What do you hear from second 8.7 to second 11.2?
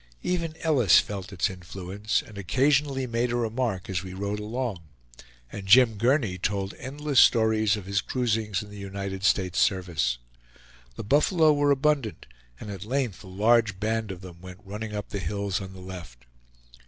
the United States service. The